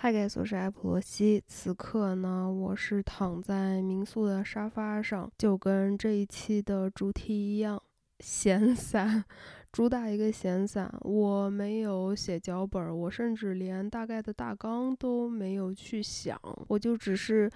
[0.00, 1.42] 嗨，盖我是艾普罗西。
[1.48, 7.82] 此刻呢，我是躺在民宿的沙发上，就跟这一期的主题一样，
[8.20, 9.24] 闲散，
[9.72, 10.88] 主打一个闲散。
[11.00, 17.50] 我没有写脚本，我甚至连大概的大纲都没有去想，我就只是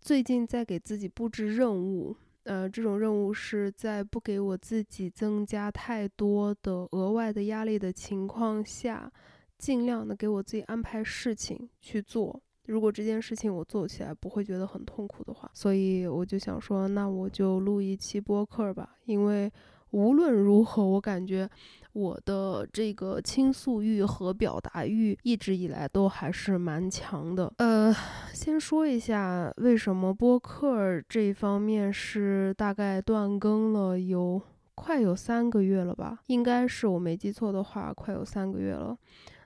[0.00, 2.16] 最近在给自己布置任务。
[2.42, 9.12] 呃，这种任务是在不给我自己增加太多的额外的压力的情况下。
[9.58, 18.96] 尽量的给我自己安排事情去做，如果这件事情我做起来不会觉得很痛苦的话，所以我就想说，那我就录一期播客吧。
[19.06, 19.50] 因为
[19.90, 21.48] 无论如何，我感觉
[21.92, 27.52] 我的这个倾诉欲和表达欲一直以来都还是蛮强的。
[27.56, 27.92] 呃，
[28.32, 34.40] 先说一下为什么播客这一方面是大概断更了有
[34.74, 36.20] 快有三个月了吧？
[36.26, 38.96] 应该是我没记错的话，快有三个月了。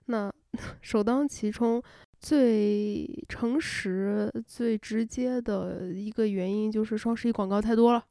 [0.06, 0.32] 那
[0.80, 1.82] 首当其冲、
[2.20, 8.04] 最诚实、最直接的一个原因就是双十一广告太多了，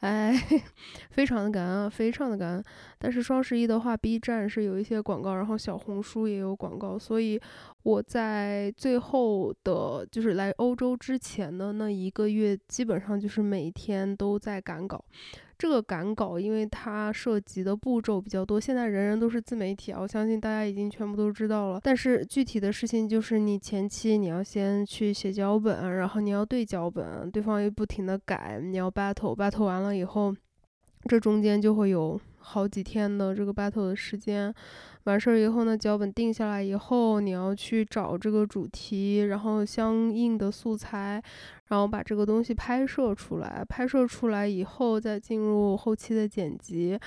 [0.00, 0.32] 哎，
[1.10, 2.64] 非常的感恩，非常的感恩。
[2.98, 7.40] 但是双十一的话，B 站是有一些广告，然后小红书也有广告，所以
[7.86, 15.04] 我在最后的，就是来欧洲之前的那一个月，基本上就是每天都在赶稿。
[15.56, 21.80] 这个赶稿，因为它涉及的步骤比较多，现在人人都是自媒体啊，我相信大家已经全部都知道了。
[21.80, 30.34] 但是具体的事情就是，你前期你要先去写脚本，然后你要对脚本，对方又不停的改，你要 battle，battle 完了以后，
[31.08, 34.52] 这中间就会有好几天的这个 battle 的时间。
[35.06, 41.22] 完事儿以后呢，脚本定下来以后，你要去找这个主题，然后相应的素材，
[41.68, 43.64] 然后把这个东西拍摄出来。
[43.68, 46.98] 拍摄出来以后，再进入后期的剪辑。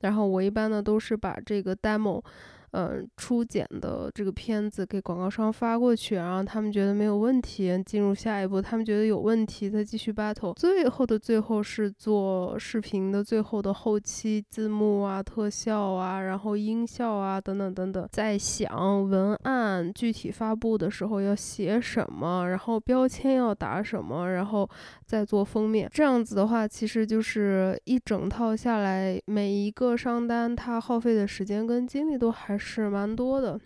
[0.00, 2.22] 然后我一般呢都是把这个 demo。
[2.72, 8.60] 嗯，初剪的这个片子给广告商发过去，然后他们觉得没有问题，进入下一步。
[8.60, 10.52] 他们觉得有问题，再继续 battle。
[10.52, 18.06] 最后的最后是做视频的最后的后期字幕啊、特效啊，然后音效啊等等等等。
[18.12, 24.68] 在想文案具体发布的时候要写什么，然后标签要打什么，然后
[25.06, 25.88] 再做封面。
[25.90, 32.57] 这样子的话，其实就是一整套下来，每一个商单它耗费的时间跟精力都还。
[32.58, 33.58] 是蛮多的，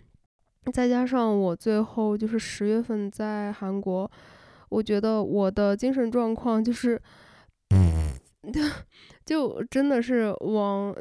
[0.71, 4.09] 再加上我最后就是十月份在韩国，
[4.69, 7.01] 我觉得我的精神状况就是，
[9.25, 10.95] 就真的是往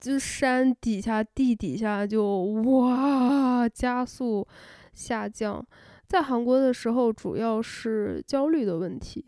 [0.00, 4.46] 就山底下地底下就哇加速
[4.94, 5.66] 下降。
[6.06, 9.26] 在韩国的时候，主要是焦虑的问题，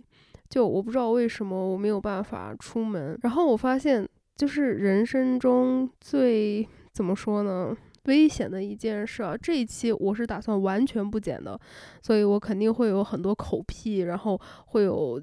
[0.48, 6.66] 就我不知道为什么我没有办法出门，然后我发现就是人生中最。
[7.00, 7.74] 怎么说呢？
[8.04, 9.34] 危险的一件事啊！
[9.34, 11.58] 这一期我是打算完全不剪的，
[12.02, 15.18] 所以我肯定会有很多口癖，然后会有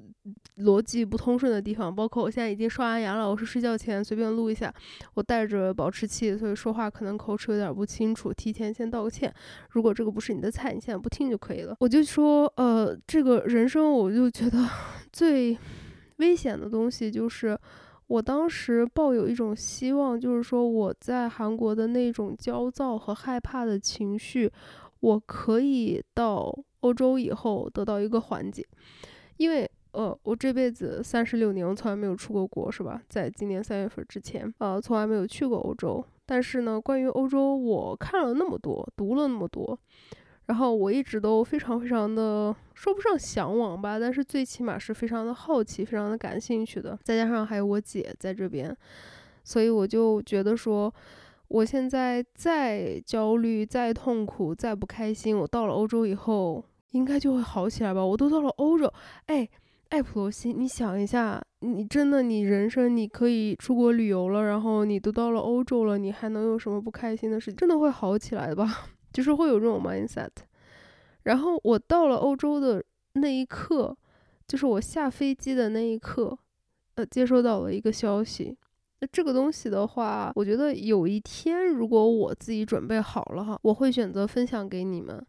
[0.56, 1.94] 逻辑不通顺的地方。
[1.94, 4.74] 包括我现在已经刷完牙了，我是睡觉前随便录一下，
[5.14, 9.32] 我带着保持器，所以说话可能口齿有点不清楚，提前先道个歉。
[9.70, 11.76] 如果这个不是你的菜，你现在不听就可以了。
[11.78, 14.68] 我就说，呃，这个人生我就觉得
[15.12, 15.56] 最
[16.16, 17.56] 危险的东西就是。
[18.08, 24.50] 我当时抱有一种希望，就是说我在韩国的那种焦躁和害怕的情绪，
[25.00, 28.66] 我可以到欧洲以后得到一个缓解。
[29.36, 33.00] 因为呃，我这辈子三十六年，我从来没有出过国，是吧？
[33.08, 36.04] 在今年三月份之前，呃，从来没有去过欧洲。
[36.26, 39.78] 但是呢，关于欧洲，我看了那么多，读了那么多。
[40.48, 46.98] 然后我一直都非常非常的说不上向往吧，但是最起码是非常的好奇，非常的感兴趣的。
[47.04, 48.74] 再加上还有我姐在这边，
[49.44, 50.92] 所以我就觉得说，
[51.48, 58.02] 我现在再焦虑、再痛苦、再不开心，我到了欧洲以后应该就会好起来吧。
[58.02, 58.90] 我都到了欧洲，
[59.26, 59.46] 哎，
[59.90, 67.56] 艾普罗西，你想一下，你真的你人生你可以出国旅游了，然后你都到了欧洲了，你还能有什么不开心的事情？
[67.56, 68.88] 真的会好起来的吧？
[69.18, 70.30] 就是会有这种 mindset，
[71.24, 72.80] 然后我到了欧洲的
[73.14, 73.92] 那一刻，
[74.46, 76.38] 就是我下飞机的那一刻，
[76.94, 78.56] 呃，接收到了一个消息。
[79.00, 85.20] 那这个东西的话，我觉得有一天如果我自己准备好了哈，我会选择分享给你们。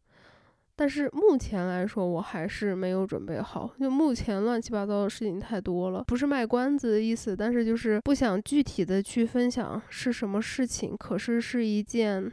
[0.76, 3.74] 但是目前来说，我还是没有准备好。
[3.80, 10.96] 就目前乱七八糟的事情太多了，不是卖关子的意思，但是就是不想具体的去分享是什么事情。
[10.96, 12.32] 可是是一件。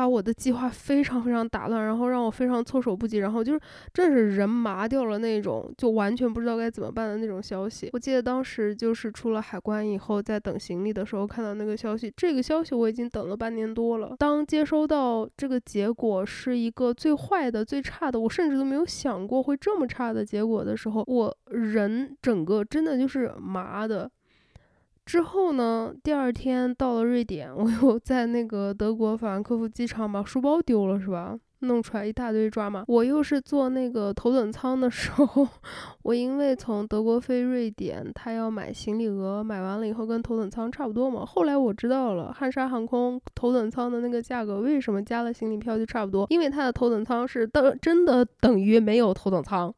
[0.00, 3.60] 把我的计划非常非常打乱，然后让我非常措手不及，然后就是
[3.92, 7.90] 真是人麻掉了那种，就完全不知道该怎么办的那种消息。
[7.92, 14.16] 我记得当时就是出了海关以后，在等行李的时候看到那个消息，这个消息我已经等了半年多了。
[14.18, 24.10] 当接收到这个结果是一个最坏的、最差的，我甚至都没有想过会这么差的结果的时候，我人整个真的就是麻的。
[25.10, 25.92] 之后呢？
[26.04, 31.36] 第二天到了瑞典， 我又在那个德国法兰克福机场把书包丢了，是吧？
[31.62, 32.84] 弄出来一大堆抓马。
[32.86, 35.48] 我又是坐那个头等舱的时候，
[36.02, 41.26] 我因为从德国飞瑞典，他要买行李额，买完了以后跟头等舱差不多嘛。
[41.26, 49.74] 后来我知道了，汉莎航空头等舱的那个价格为什么加了行李票就差不多，因为它的头等舱是等真的等于没有头等舱。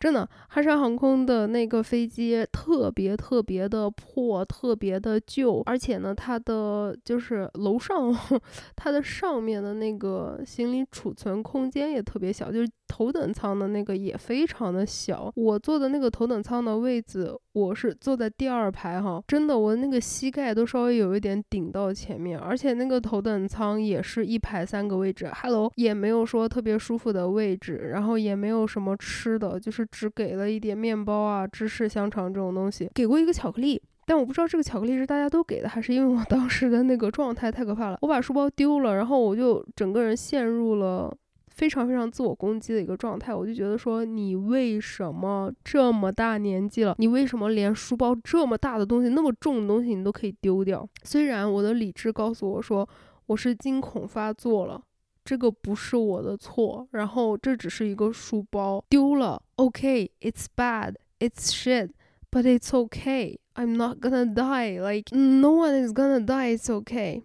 [0.00, 8.10] 真的，汉莎航空的那个飞机特别特别的破，特别的旧，而且呢，它的就是楼上，
[8.74, 12.68] 它的上面的那个行李储存空间也特别小，就是。
[12.90, 41.16] 头等舱的那个也非常的小，我坐的那个头等舱的位置，我是坐在第二排哈，真的我那个膝盖都稍微有一点顶到前面，而且那个头等舱也是一排三个位置，Hello 也没有说特别舒服的位置，然后也没有什么吃的，就是只给了一点面包啊、芝士、香肠这种东西，给过一个巧克力，但我不知道这个巧克力是大家都给的，还是因为我 当时的那个状态太可怕了，我把书包丢了，然后我就整个人陷入了。
[41.60, 50.88] 非常非常自我攻击的一个状态，我就觉得说，你为什么这么大年纪了，你为什么连书包这么大的东西、那么重的东西你都可以丢掉？
[51.02, 52.88] 虽然我的理智告诉我说，
[53.26, 54.80] 我是惊恐发作了，
[55.22, 67.24] 这个不是我的错，然后这只是一个书包丢了，OK，it's bad，it's shit，but it's okay，I'm not gonna die，like no one is gonna die，it's okay。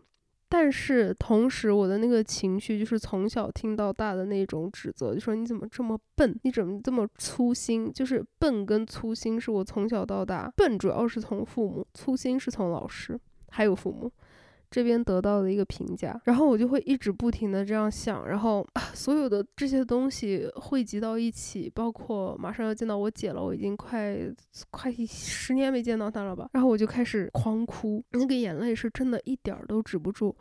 [0.57, 7.91] 但是同时，我的那个情绪就是从小听到大的那种指责，就说你怎么这么笨，你怎么这么粗心？
[7.91, 13.19] 就是笨跟粗心是我从小到大，笨主要是从父母，粗心是从老师，
[13.49, 14.09] 还有父母。
[14.75, 24.19] 这边得到的一个评价，然后我就会一直不停的这样想，然后所有的这些东西汇集到一起，包括马上要见到我姐了，我已经快
[24.72, 30.36] 快十年没见到她了吧，然后我就开始狂哭，那个眼泪是真的一点儿都止不住，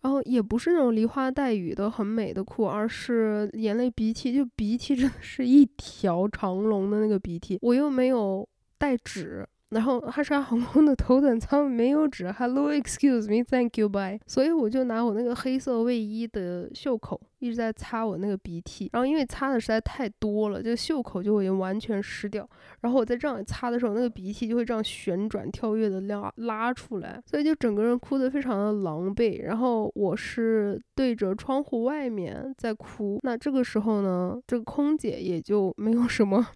[0.00, 8.48] 然后也不是那种梨花带雨的很美的哭，而是眼泪鼻涕，就鼻涕真的是一条长龙的那个鼻涕，我又没有
[8.78, 9.46] 带纸。
[9.70, 14.20] 然后哈莎航空的头等舱没有纸，Hello, excuse me, thank you, bye。
[14.26, 22.48] 所以我就拿我那个黑色卫衣的袖口一直在擦我那个鼻涕，然后因为擦的实在太多了，就袖口就会完全湿掉。
[22.82, 29.42] 然后我在这样擦的时候，那个鼻涕就会这样旋转跳跃的拉拉出来，所以就整个人哭得非常的狼狈。
[29.42, 36.46] 然后我是对着窗户外面在哭，那这个时候呢，这个空姐也就没有什么。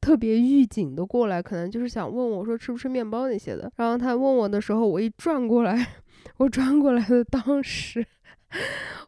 [0.00, 3.70] 特别预警的过来，可能就是想问我说吃不吃面包那些的。
[3.76, 5.86] 然后他问我的时候，我一转过来，
[6.38, 8.06] 我转过来的当时，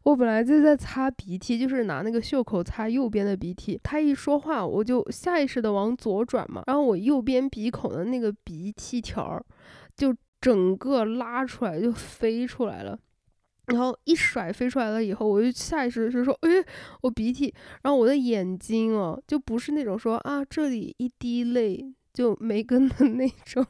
[0.02, 3.78] 我本来就在擦鼻涕，就是拿那个袖口擦右边的鼻涕。
[3.82, 9.44] 他一说话，我就下意识的往左转嘛，然后我右边鼻孔的那个鼻涕条儿
[9.96, 12.99] 就整个拉出来，就飞出来了。
[13.70, 16.50] 然后一甩飞出来了以后，我就下意识的是说，哎，
[17.02, 17.55] 我鼻涕。
[17.82, 23.64] 然后我的眼睛哦，就不是那种说啊，这里一滴泪就没跟的那种，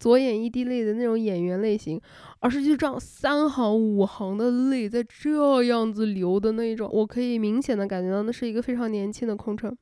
[0.00, 2.00] 左眼一滴泪的那种演员类型，
[2.40, 6.90] 而是就这样三行五行的泪在这样子流的那一种。
[6.92, 9.72] 我可以明显的感觉到那是一个非常年轻的空乘，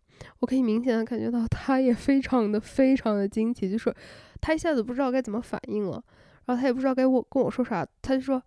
[0.41, 3.95] 我可以明显的感觉到他也非常的非常的惊奇，就是
[4.41, 6.03] 他一下子不知道该怎么反应了，
[6.45, 8.43] 然后他也不知道该我跟我说啥，他就说。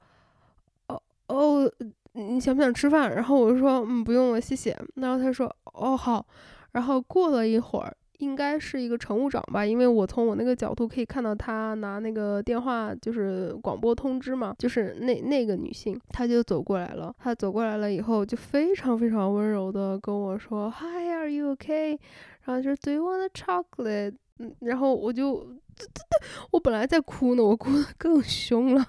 [1.28, 1.72] 哦，
[2.14, 3.14] 你想不想吃饭？
[3.16, 4.78] 然后我就说，嗯，不用了，谢谢。
[4.96, 6.26] 然后他说，哦，好。
[6.74, 17.14] 然后过了一会儿，应该是一个乘务长吧，因为我从我那个角度可以看到他拿那个电话，就是广播通知嘛，就是那那个女性，她就走过来了。
[17.20, 21.98] 她走过来了以后，就非常非常温柔的跟我说，Hi，Are you okay？
[22.46, 24.16] 然后就，Do you want a chocolate？
[24.40, 25.48] 嗯，然后我就，
[26.52, 28.84] 我本来在哭呢，我哭得更凶了。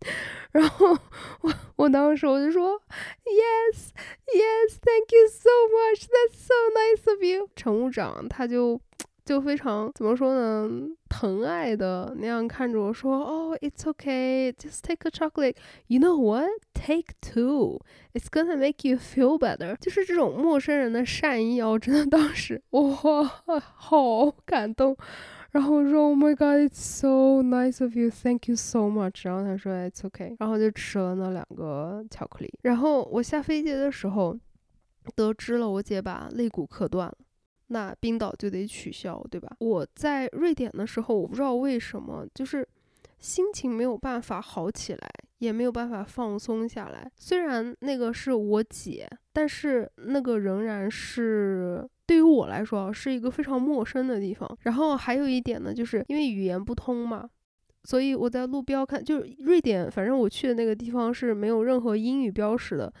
[0.51, 0.97] 然后
[1.41, 2.81] 我我当时我就说，
[3.25, 3.89] Yes,
[4.27, 6.07] Yes, Thank you so much.
[6.07, 7.49] That's so nice of you.
[7.55, 8.79] 乘务长他就
[9.25, 10.69] 就非常怎么说呢，
[11.09, 15.55] 疼爱的那样看着我说，哦， It's okay, just take a chocolate.
[15.87, 16.49] You know what?
[16.73, 17.79] Take two.
[18.13, 19.75] It's gonna make you feel better.
[19.77, 22.83] 就是这种陌生人的善意，我真的当时哇，
[23.75, 24.95] 好感动。
[25.52, 29.26] 然后我说 Oh my God, it's so nice of you, thank you so much。
[29.28, 30.36] 然后他说 It's okay。
[30.38, 32.52] 然后就吃了那两个巧克力。
[32.62, 34.38] 然后我下飞机的时候，
[35.16, 37.16] 得知了我姐把肋骨磕断了，
[37.68, 39.50] 那冰岛就得取消，对吧？
[39.58, 42.66] 我在瑞典的时候，我不知道为什么，就是
[43.18, 47.10] 心情没有办法好起来，也没有办法放松下来。
[47.16, 54.48] 虽然那个是我姐，但是那个仍然是对于我来说是一个非常陌生的地方。
[54.62, 57.28] 然后还有一点呢，就是因为语言不通嘛，
[57.84, 62.92] 所以我在路标看，就是瑞典，反正我去的那个地方是没有任何英语标识的。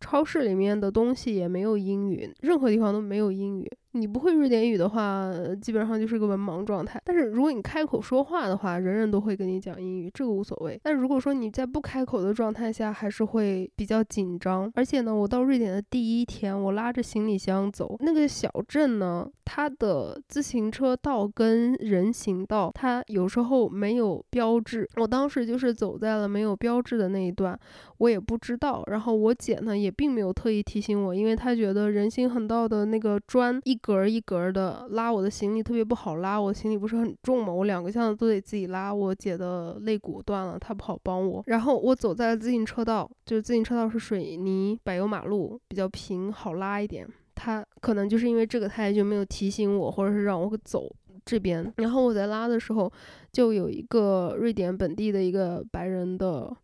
[0.00, 3.68] 超市里面的东西也没有英语，任何地方都没有英语。
[3.98, 7.00] 你不会瑞典语的话，基本上就是个文盲状态。
[7.04, 10.78] 但是如果你开口说话的话，人人都会跟你讲英语，这个无所谓。
[10.84, 14.70] 但如果说你在不开口的状态下，还是会比较紧张。
[14.76, 24.88] 而且呢，我到瑞典的第一天，我拉着行李箱走，那个小镇呢，它的自行车道跟人行道，它有时候没有标志。
[24.96, 27.58] 我当时就是走在了没有标志的那一段，
[27.96, 28.84] 我也不知道。
[28.86, 33.78] 然后我姐呢，也并没有特意提醒我，因为她觉得人行横道的那个砖一。
[33.88, 38.92] 格儿一格儿的拉我的行李特别不好拉，我行李不是很重嘛，我两个箱子都得自己拉。
[38.92, 41.42] 我姐的肋骨断了，她不好帮我。
[41.46, 47.08] 然后我走在了自行车道，就是自行车道是水泥柏油马路，比较平，好拉一点。
[47.34, 51.72] 她可能就是因为这个，她也就没有提醒我，或者是让我走这边。
[51.78, 52.92] 然后我在拉的时候，
[53.32, 56.54] 就有一个瑞典本地的一个白人的，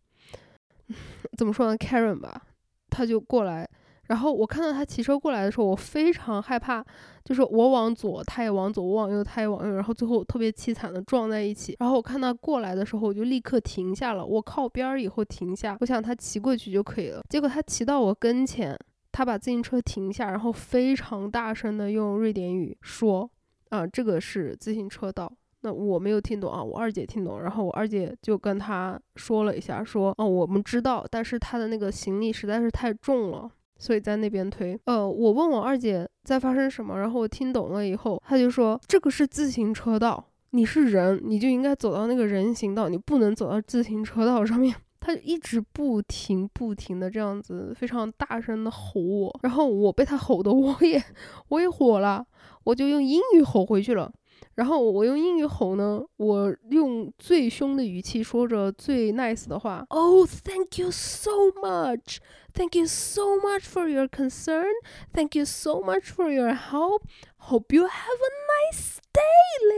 [1.35, 2.43] 怎么说呢，Karen 吧，
[2.91, 3.67] 他就过来。
[4.07, 6.85] 然后我看到他骑车过来的时候，我非常害怕，
[7.23, 9.73] 就是我往左，他也往左；我往右，他也往右。
[9.73, 11.75] 然后最后特别凄惨的撞在一起。
[11.79, 14.25] 然后我看他过来的时候，我就立刻停下了。
[14.25, 17.21] 我靠边儿以后停下，我想他骑过去就可以了。
[17.29, 18.77] 结果他骑到我跟前，
[19.11, 23.29] 他把自行车停下，然后非常大声的用瑞典语说
[23.69, 25.31] ：“啊，这个是自行车道。”
[25.61, 27.41] 那我没有听懂啊，我二姐听懂。
[27.41, 44.75] 然后我二姐就跟他说了一下，说：“哦，我们知道，但是他的那个行李实在是太重了。”所以在那边推，呃，我问我二姐在发生什么，然后我听懂了以后，她就说这个是自行车道，你是人，你就应该走到那个人行道，你不能走到自行车道上面。
[44.99, 50.99] 她就一直不停不停的这样子，非常大声的吼我，然后我被她吼的 我也
[51.49, 52.25] 我也火了，
[52.63, 54.11] 我就用英语吼回去了。
[54.54, 59.84] 然后我用英语吼呢，我用最凶的语气说着最 nice 的话。
[59.88, 61.30] Oh, thank you so
[61.62, 62.18] much.
[62.52, 64.72] Thank you so much for your concern.
[65.12, 67.02] Thank you so much for your help.
[67.38, 68.32] Hope you have a
[68.74, 69.20] nice day,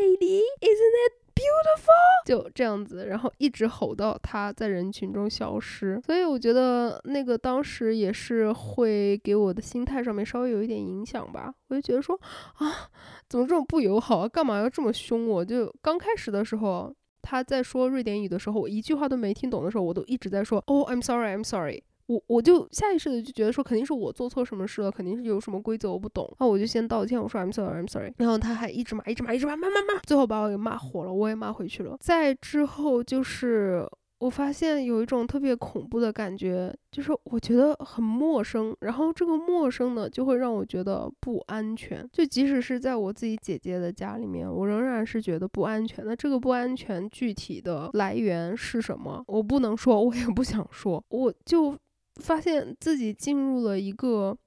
[0.01, 0.43] lady.
[0.61, 2.26] Isn't it beautiful？
[2.26, 6.02] 就这样子，然后一直吼到他在人群中消失。
[6.06, 11.54] 所以我觉得那个当时也是会给我的心态上面稍微有一点影响吧。
[11.70, 12.20] 我就觉得说
[12.56, 12.90] 啊，
[13.30, 14.28] 怎么这么不友好啊？
[14.28, 15.46] 干嘛要这么凶我？
[15.46, 21.84] 就刚开始的时候，他在说瑞典语的时候，我一句话都没听懂的时候，我都一直在说，Oh, I'm sorry, I'm sorry。
[22.08, 28.14] 我我就下意识的就觉得说，肯定是我做错什么事了，肯定是有什么规则我不懂，那我就先道歉，我说 I'm sorry, I'm sorry。
[28.18, 31.98] 然后他还一直骂，一直骂，一直骂，骂骂骂，最后把我给骂火了，我也骂回去了。
[32.00, 33.86] 再之后就是
[34.20, 42.08] 我发现有一种特别恐怖的感觉，就是我觉得很陌生，然后这个陌生呢就会让我觉得不安全。
[42.14, 46.06] 就即使是在我自己姐姐的家里面，我仍然是觉得不安全。
[46.06, 49.22] 那这个不安全具体的来源是什么？
[49.28, 51.78] 我不能说，我也不想说，我就。
[52.20, 54.38] 发现自己进入了一个，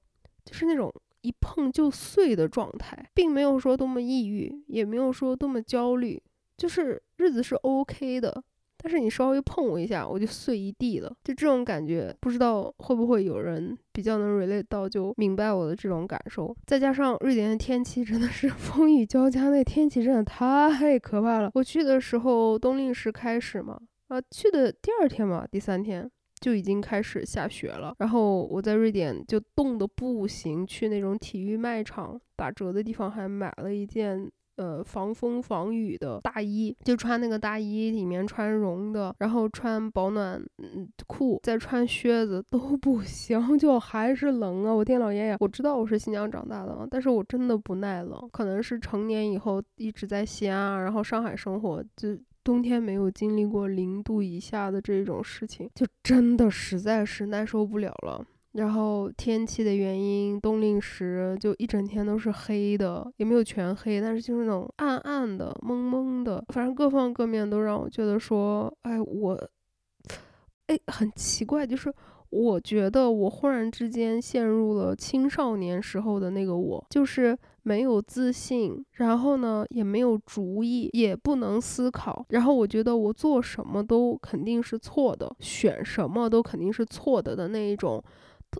[0.45, 6.21] 就是那种一碰就碎的状态，并没有说多么抑郁，也没有说多么焦虑，
[6.57, 8.43] 就是日子是 OK 的。
[8.83, 16.55] 但是你稍微碰我一下，我就碎一地了，就这种感觉，不知道会不会有人比较能 relate 到，就明白我的这种感受。
[16.65, 21.51] 再加上瑞典的天气真的是 风雨交加，那天气真的太可怕了。
[21.53, 26.09] 我去的时候冬令时开始嘛，啊，去的第二天嘛，第三天。
[26.41, 44.73] 就已经开始下雪了，然后我在瑞典就冻得不行，去那种体育卖场打折的地方还买了一件呃防风防雨的大衣，就穿那个大衣，里面穿绒的，然后穿保暖嗯裤，再穿靴子都不行， 就还是冷啊！
[44.73, 52.17] 我天老爷爷，我知道我是新疆长大的，但是我真的不耐冷，可能是成年以后一直在西安，然后上海生活就。
[52.43, 58.25] 冬天没有经历过零度以下的这种事情，就真的实在是耐受不了了。
[58.53, 69.49] 然后天气的原因，冬令时就一整天都是黑的，也没有全黑，但是就是那种暗暗的、蒙蒙的，反正各方各面都让我觉得说，哎，我，
[70.67, 71.93] 哎，很奇怪，就是
[72.29, 88.03] 我觉得我忽然之间陷入了青少年时候的那个我，就是没有自信，然后呢也没有主意，也不能思考，然后我觉得我做什么都肯定是错的，选什么都肯定是错的的那一种，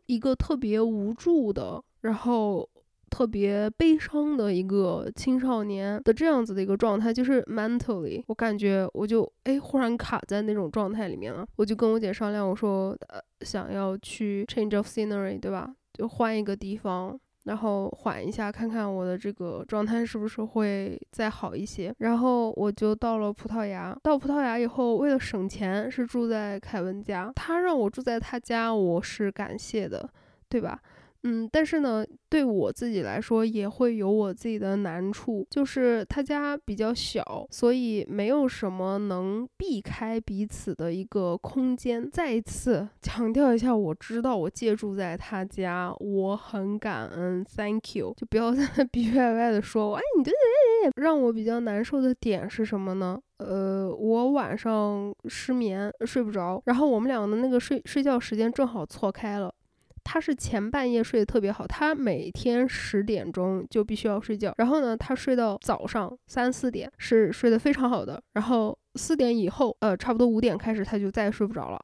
[0.06, 2.68] 一个特别无助的，然后。
[3.14, 11.46] 特别悲伤的一个青少年的这样子的一个状态，就是 mentally，我感觉我就哎忽然卡在那种状态里面了。
[11.58, 15.76] 我就跟我姐商量，我说呃想要去 change of scenery，对吧？
[15.92, 21.94] 就换一个地方，然后缓一下，看看我的这个状态是不是会再好一些。
[21.98, 27.32] 然后我就到了葡萄牙，到葡萄牙以后，为了省钱，是住在凯文家。
[27.36, 30.10] 他让我住在他家，我是感谢的，
[30.48, 30.80] 对吧？
[31.24, 42.10] 嗯，但是呢，对我自己来说也会有我自己的难处，就是他家比较小，所以没有什么能避开彼此的一个空间。
[42.10, 53.20] 再一次 强调一下，我知道我借住在他家，我很感恩，Thank you，就不要在那逼逼歪歪的说，哎，你对对对，让我比较难受的点是什么呢？
[53.38, 59.54] 呃，我晚上失眠，睡不着，然后我们俩的那个睡睡觉时间正好错开了。
[60.04, 71.80] 他是前半夜睡得特别好，他每天十点钟就必须要睡觉，然后呢，他睡到早上三四点是睡得非常好的，然后四点以后，呃，差不多五点开始他就再也睡不着了，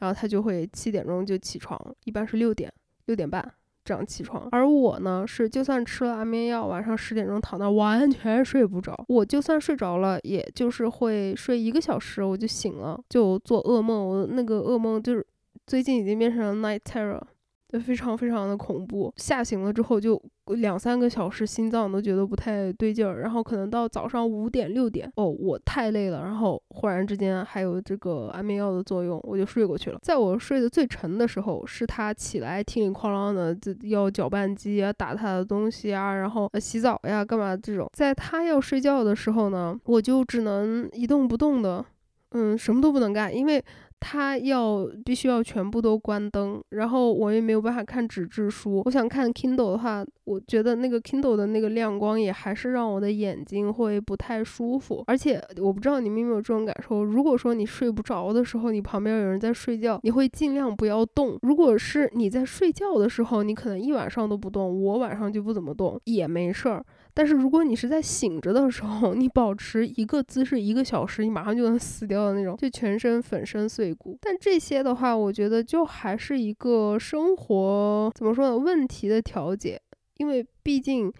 [0.00, 2.70] 然后他就会七点钟就起床，一般是六点
[3.06, 3.42] 六点半
[3.84, 4.46] 这样起床。
[4.52, 15.26] 而我呢，是就算吃了安眠药，晚上十点钟躺那完全睡不着，我就算睡着了，也就是会睡一个小时我就醒了，就做噩梦，我那个噩梦就是
[15.66, 17.20] 最近已经变成了 night terror。
[17.72, 20.20] 就非常非常的恐怖，吓醒了之后就
[20.56, 29.98] 两三个小时，心脏都觉得不太对劲儿，然后可能到早上五点六点，哦，我太累了，然后忽然之间还有这个安眠药的作用，我就睡过去了。
[30.02, 33.56] 在我睡得最沉的时候，是他起来叮铃哐啷的
[33.88, 37.88] 要搅拌机啊，打他的东西啊，然后洗澡呀，干嘛这种。
[37.92, 41.84] 在他要睡觉的时候呢，我就只能一动不动的，
[42.32, 43.64] 嗯，什么都不能干，因为。
[44.00, 48.82] 他要必须要全部都关灯，然后我也没有办法看纸质书。
[48.86, 55.04] 我想看 Kindle 的话，我觉得那个 Kindle 的那个亮光也还是让我的眼睛会不太舒服。
[55.06, 61.38] 而且我不知道你们有没有这种感受，如果说你睡不着的时候，你旁边有人在睡觉，你会尽量不要动。
[61.42, 66.84] 如果是你在睡觉的时候，你可能一晚上都不动，我晚上就不怎么动也没事儿。
[67.12, 74.16] 但是如果你是在醒着的时候，你保持一个姿势一个小时，你马上就能死掉的那种，就全身粉身碎骨。
[74.20, 78.56] 但这些的话，我觉得就还是一个生活怎么说呢？
[78.56, 79.80] 问题的调节，
[80.18, 81.12] 因为毕竟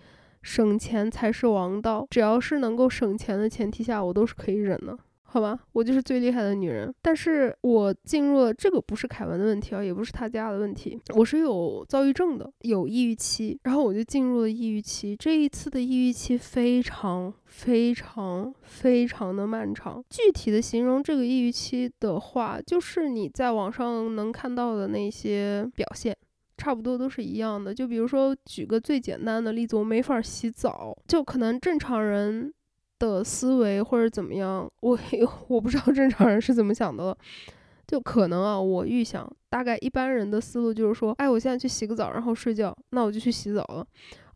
[0.43, 4.97] 省钱才是王道，只要是能够省钱的前提下，我都是可以忍的。
[5.33, 6.93] 好吧，我就是最厉害的女人。
[7.01, 11.01] 但是我进入了这个不是凯文的问题啊，也不是他家的问题。
[11.15, 15.15] 我是有躁郁症的，有抑郁期，然后我就进入了抑郁期。
[15.15, 20.05] 这一次的抑郁期非常非常非常的漫长。
[20.11, 26.17] 具体的形容这个抑郁期的话，就是你在网上能看到的那些表现，
[26.57, 27.73] 差不多都是一样的。
[27.73, 32.53] 就比如说，举个最简单的例子，我没法洗澡，就可能正常人。
[33.01, 34.97] 的思维或者怎么样，我
[35.49, 37.19] 我不知道正常人是怎么想的了，
[37.89, 43.85] 就可能啊，我预想大概一般人的思路就是说，哎，我现在去洗个澡，然后睡觉，那我就去洗澡了。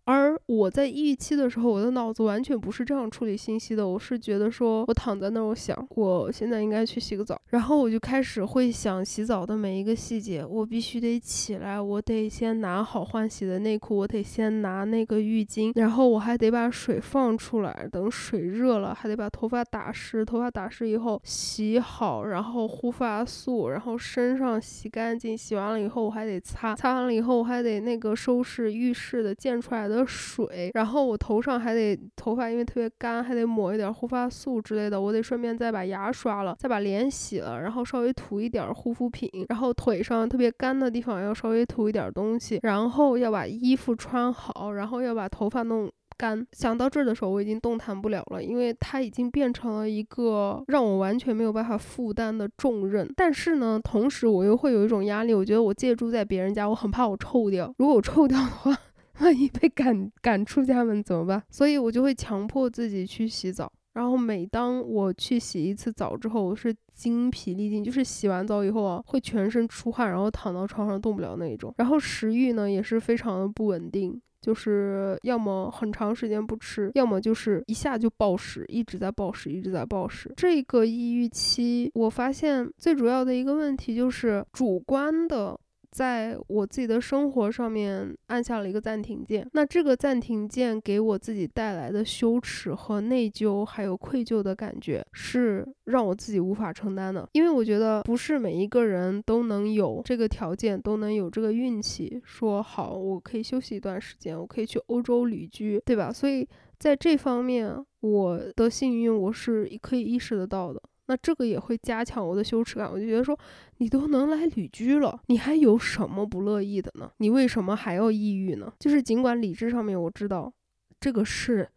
[0.06, 3.88] 而我在抑郁期的时候，我的脑子完全不是这样处理信息的。
[3.88, 10.44] 我是觉得说，我躺在那儿，我想，我现在应该去洗个澡，然后我就开始会想洗澡的每一个细节。
[10.44, 20.24] 我必须得起来，我得先拿好换洗的内裤，我得先拿那个浴巾，然后我还得把水放出来，等水热了，还得把头发打湿。
[20.24, 25.38] 头发打湿以后洗好，然后护发素，然后身上洗干净。
[25.38, 30.04] 洗完了以后我还得擦，擦完了以后我还得那个收拾浴室的溅出来的。
[30.04, 35.00] 水，然后我头上还得头发，因为特别干，还得抹一点护发素之类的。
[35.00, 39.30] 我得顺便再把牙刷了，再把脸洗然后稍微涂一点护肤品。
[39.48, 42.58] 然后腿上特别干的地方要稍微涂一点东西。
[42.62, 46.46] 然后要把衣服穿好，然后要把头发弄干。
[46.52, 53.10] 想到这儿的时候，我已经动弹不了了，因为它已经变成了一个让我完全没有办法负担的重任。
[53.16, 57.72] 但是呢，同时我又会有一种压力，我觉得我借住在别人家，我很怕我臭掉。
[57.78, 58.76] 如果我臭掉的话，
[59.20, 61.42] 万一被赶赶出家门怎么办？
[61.50, 63.70] 所以我就会强迫自己去洗澡。
[63.94, 71.72] 然后每当我去洗一次澡之后，我是精疲力尽，就是洗完澡以后啊，会全身出汗，然后躺到床上动不了那一种。
[71.78, 80.32] 然后食欲呢也是非常的不稳定，就是要么很长时间不吃，要么就是一下就暴食，一直在暴食，一直在暴食。
[80.36, 85.58] 这个抑郁期，我发现最主要的一个问题就是主观的。
[85.94, 89.48] 在我自己的生活上面按下了一个暂停键。
[89.52, 97.28] 那这个暂停键给我自己带来的羞耻和内疚，还有愧疚的感觉，是让我自己无法承担的。
[97.30, 106.12] 因为我觉得不是每一个人都能有这个条件，都能有这个运气，说好我可以休息一段时间，我可以去欧洲旅居，对吧？
[106.12, 110.82] 所以在这方面，我的幸运我是可以意识得到的。
[111.06, 113.38] 那这个也会加强我的羞耻感，我就觉得说，
[113.78, 117.10] 你都能来旅居了，你还有什么不乐意的呢？
[117.18, 118.72] 你为什么还要抑郁呢？
[118.78, 120.52] 就是尽管理智上面我知道，
[120.98, 121.68] 这个是。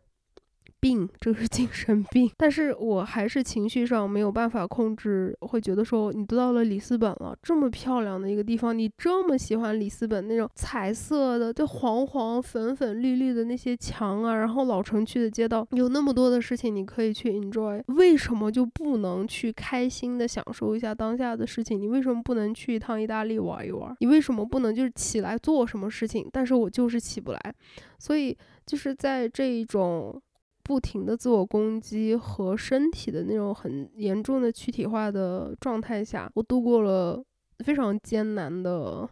[0.80, 21.82] 病，这是精神病，但是我还是情绪上没有办法控制，会觉得说你都到了里斯本了，这么漂亮的一个地方，你这么喜欢里斯本那种彩色的，就黄黄粉粉绿绿的那些墙啊，然后老城区的街道，有那么多的事情你可以去 enjoy，为什么就不能去开心的享受一下当下的事情？
[21.82, 23.96] 你为什么不能去一趟意大利玩一玩？
[24.00, 26.28] 你为什么不能就是起来做什么事情？
[26.32, 27.56] 但是我就是起不来，
[27.98, 30.22] 所以就是在这一种。
[30.68, 37.24] 不停的自我攻击和身体的那种很严重的躯体化的状态下，我度过了
[37.64, 39.10] 非常艰难的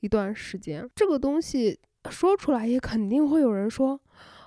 [0.00, 0.86] 一段时间。
[0.94, 1.78] 这个东西
[2.10, 3.98] 说出来也肯定会有人说，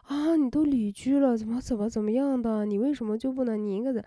[0.03, 4.05] 啊，你都旅居了，怎么怎么怎么样的，你为什么就不能你一个人？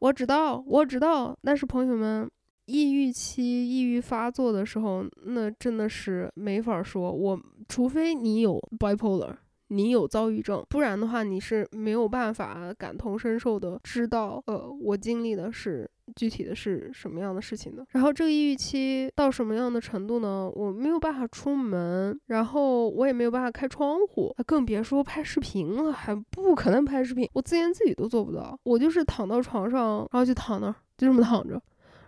[0.00, 2.28] 我知道，我知道，但是朋友们，
[2.66, 7.12] 抑郁期、抑郁发作的时候，那真的是没法说。
[7.12, 9.36] 我除非你有 bipolar。
[9.72, 17.82] 你有躁郁症，不然的话你是没有办法感同身受的，知道呃我经历的是具体的是什么样的事情的。
[17.92, 20.50] 然后这个抑郁期到什么样的程度呢？
[20.54, 28.58] 我没有办法出门，然后我也没有办法开窗户，更别说拍视频了，还不可能拍视频，我自言自语都做不到。
[28.64, 31.58] 我就是躺到床上，然后就躺那儿，就这么躺着，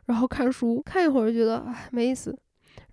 [0.04, 2.36] 然后看书，看一会儿就觉得哎没意思。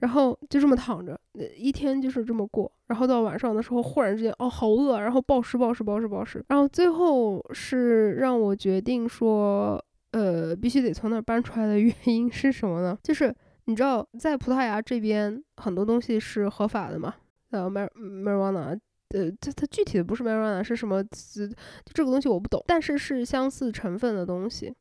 [0.02, 1.20] 然后就这么躺着，
[1.56, 2.70] 一天就是这么过。
[2.88, 6.44] 然后到晚上的时候，忽然之间，哦，好饿，然后暴食，暴食，暴食，暴食。
[6.50, 9.80] 然后最后是让我决定说，
[10.12, 12.98] 呃，必须得从那儿搬出来的 原因是什么呢？
[13.04, 13.34] 就是
[13.66, 17.14] 你知道，在葡萄牙这边很多东西是合法的嘛，
[17.52, 18.78] 呃，mar marijuana，
[19.10, 21.04] 呃，它它具体的不是 marijuana，是什么？
[21.04, 21.48] 就
[21.94, 24.74] 这个东西我不懂，但是是相似成分的东西。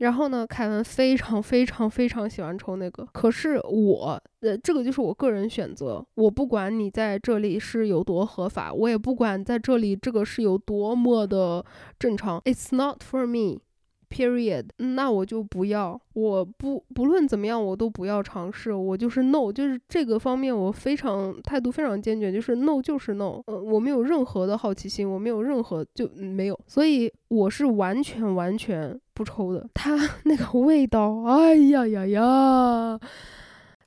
[0.00, 6.04] 然后呢，凯文非常非常非常喜欢抽那个，可是我，呃，这个就是我个人选择。
[6.14, 11.64] 我不管你在这里是有多合法，我也不管在这里这个是有多么的
[11.98, 12.40] 正常。
[12.40, 13.60] It's not for me.
[14.08, 29.68] Period，那我就不要，我不不论怎么样，我都不要尝试，我就是 no，就是这个方面我非常态度非常坚决，就是 no 就是 no，呃，我没有任何的好奇心，我没有任何就没有，所以我是完全完全不抽的。
[29.74, 32.98] 它 那个味道，哎呀呀呀！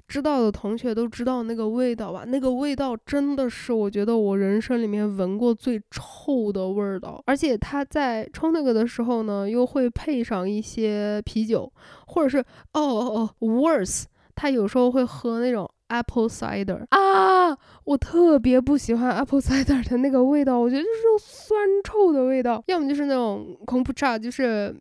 [0.07, 2.23] 知道的同学都知道那个味道吧？
[2.27, 7.19] 那个味道真的是我觉得我人生里面闻过最臭的味道。
[7.25, 11.71] 而且他在抽那个的时候呢，又会配上一些啤酒，
[12.05, 12.37] 或者是
[12.73, 14.03] 哦哦哦，worse，
[14.35, 24.75] 他有时候会喝那种 apple cider 啊，我特别不喜欢 apple cider 的那个味道，我觉得就是那种酸臭的味道，要么就是那种空 c 茶，就是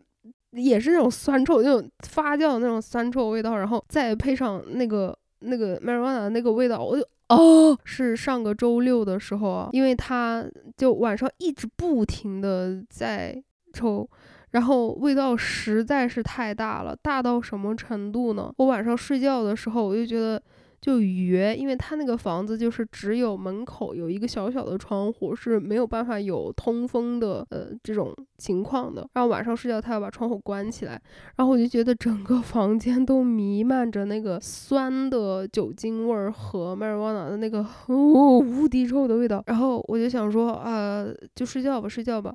[0.52, 5.16] 也是那种酸臭，那种发酵的那种酸臭味道，然后再配上那个。
[5.44, 14.08] 那个 marijuana 那个味道，我就哦，是上个周六的时候啊，因为他就晚上一直不停的在抽，
[14.52, 18.52] 然后味道实在是太大了，大到什么程度呢？
[18.58, 20.40] 我晚上睡觉的时候，我就觉得。
[20.82, 29.08] 就约，因为他那个房子就是只有门口有一个小小的窗户，是没有办法有通风的，呃，这种情况的。
[29.12, 31.00] 然后晚上睡觉，他要把窗户关起来，
[31.36, 39.40] 然后我就觉得整个房间都弥漫着那个酸的酒精味儿和 marijuana 的那个哦无敌臭的味道。
[39.46, 42.34] 然后我就想说啊，就睡觉吧，睡觉吧。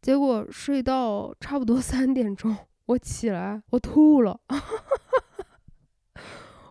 [0.00, 4.38] 结果睡到差不多三点钟，我起来，我吐了。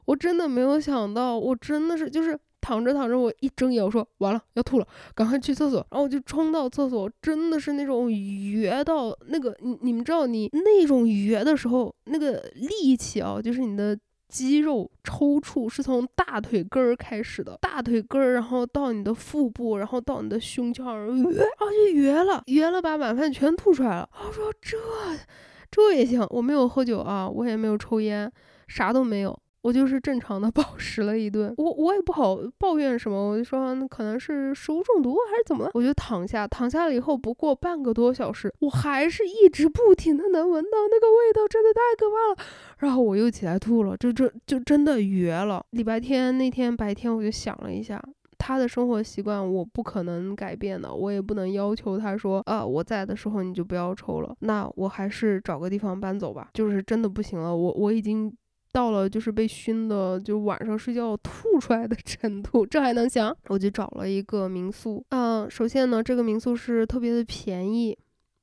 [0.10, 13.96] 我真的没有想到，我真的是就是躺着躺着，我一睁眼，我说完了要吐了，赶快去厕所，然后我就冲到厕所，真的是那种哕到那个你你们知道你那种哕的时候，那个力气啊，就是你的
[14.28, 21.40] 肌肉抽搐是从大腿根儿开始的，大腿根儿，然后到你的腹部，然后到你的胸腔，然后就
[21.94, 24.10] 哕了，哕了把晚饭全吐出来了。
[24.26, 24.76] 我说这
[25.70, 28.32] 这也行，我没有喝酒啊，我也没有抽烟，
[28.68, 29.40] 啥都没有。
[29.62, 42.48] 我就是正常的 暴食了一顿，我我也不好抱怨什么，我就说可能是食物中毒还是怎么了，我就躺下，躺下了以后不过半个多小时，我还是一直不停的能闻到那个味道，真的太可怕了。
[42.80, 45.66] 然后我又起来吐了，就这就真的绝了。
[45.72, 48.02] 礼拜天那天白天我就想了一下。
[48.42, 54.34] 他的生活习惯我不可能改变的，我也不能要求他说，啊，我在的时候你就不要抽了。
[54.40, 56.50] 那我还是找个地方搬走吧。
[56.54, 58.34] 就是真的不行了，我我已经
[58.72, 63.36] 到了就是被熏的，就晚上睡觉吐出来的 程度，这还能行？
[63.48, 65.04] 我就找了一个民宿。
[65.10, 67.98] 嗯，首先呢，这个民宿是特别的便宜。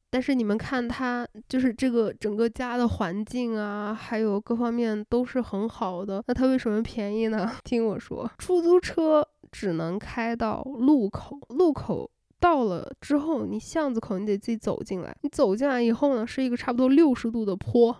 [0.09, 6.23] 但是你们看，它就是这个整个家的环境啊，还有各方面都是很好的。
[6.27, 7.53] 那它为什么便宜呢？
[7.65, 12.09] 听我说，出租车只能开到路口，路口
[12.41, 15.15] 到了之后，你巷子口你得自己走进来。
[15.23, 17.95] 你走进来以后呢，是一个差不多六十度的坡。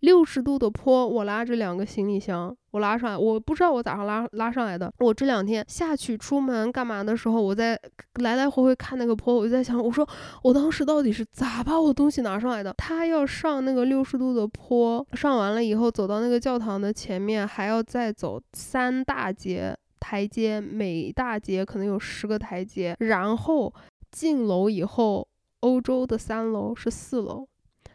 [0.00, 4.92] 六十度的坡，我拉着两个行李箱，我拉上来，我不知道我咋上拉拉上来的。
[4.98, 7.78] 我这两天下去出门干嘛的时候，我在
[8.14, 10.08] 来来回回看那个坡，我就在想，我说
[10.42, 12.72] 我当时到底是咋把我东西拿上来的？
[12.78, 23.72] 他要上那个六十度的坡，上完了以后走到那个教堂的前面，还要再走三大节台阶，每大节可能有十个台阶，然后
[24.10, 25.28] 进楼以后，
[25.60, 27.46] 欧洲的三楼是四楼。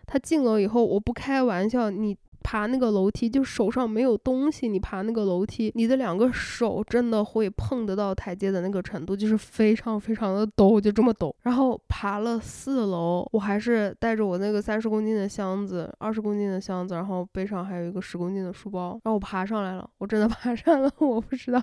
[0.06, 2.18] 他进了以后，我不开玩笑，你。
[2.46, 11.34] 爬那个楼梯，就手上没有东西，你爬那个楼梯，你的两个手真的会碰得到台阶的那个程度，就是非常非常的陡，就这么陡。
[11.42, 21.60] 然后爬了四楼，我还是带着我那个三十公斤的箱子，二十公斤的箱子，然后背上还有一个十公斤的书包，然后我爬上来了，我真的 爬上了，我不知道，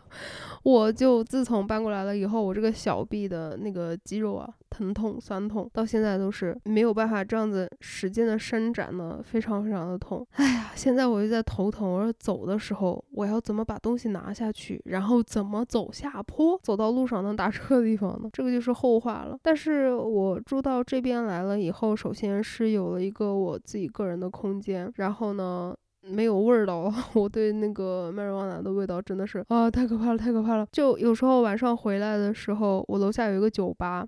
[0.64, 10.70] 我就自从搬过来了以后，我这个小臂的那个肌肉啊，疼痛酸痛，到现在都是没有办法这样子使劲的伸展呢，非常非常的痛，哎呀。
[10.74, 18.28] 现在我就在头疼，我说走的时候我要怎么把东西拿下去，然后怎么走下坡，走到路上能打车的地方呢？
[18.32, 19.38] 这个就是后话了。
[19.42, 26.94] 但是我住到这边来了以后，首先是有了一个我自己个人的空间，然后呢没有味道了。
[27.14, 30.66] 我对那个麦瑞旺达的味道真的是啊，太可怕了，太可怕了。
[30.72, 34.06] 就有时候晚上回来的时候，我楼下有一个酒吧。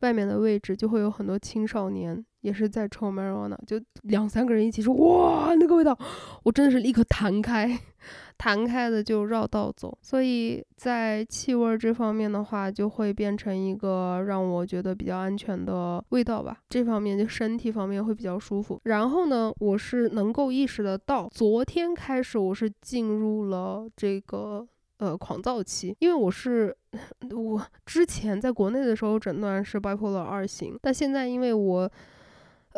[0.00, 5.98] 外面的位置就会有很多青少年，也是在抽 marijuana，就两三个人一起说，哇，那个味道，
[6.44, 7.78] 我真的是立刻弹开，
[8.38, 9.96] 弹开的就绕道走。
[10.02, 16.58] 所以在气味这方面的话，就会变成一个让我觉得比较安全的味道吧。
[16.68, 18.80] 这方面就身体方面会比较舒服。
[18.84, 24.66] 然后呢，我是能够意识得到，昨天开始我是进入了这个。
[25.00, 26.76] 呃，狂躁期，因为我是
[27.30, 31.88] 我之前在国内的时候诊断是 bipolar 二型，但现在因为我